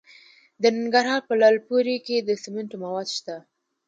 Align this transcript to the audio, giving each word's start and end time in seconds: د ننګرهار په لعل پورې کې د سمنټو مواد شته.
د 0.61 0.63
ننګرهار 0.77 1.21
په 1.27 1.33
لعل 1.41 1.57
پورې 1.67 1.95
کې 2.05 2.17
د 2.21 2.29
سمنټو 2.43 2.75
مواد 2.83 3.07
شته. 3.17 3.35